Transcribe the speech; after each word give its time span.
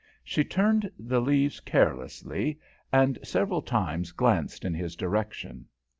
She 0.23 0.43
turned 0.43 0.89
the 0.97 1.21
leaves 1.21 1.59
carelessly, 1.59 2.59
and 2.91 3.19
several 3.23 3.61
times 3.61 4.11
glanced 4.11 4.65
in 4.65 4.73
his 4.73 4.95
direction. 4.95 5.67